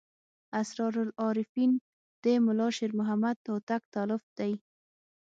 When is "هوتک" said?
3.51-3.81